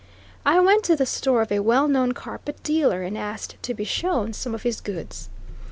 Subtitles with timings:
[0.47, 3.83] I went to the store of a well known carpet dealer, and asked to be
[3.83, 5.29] shown some of his goods.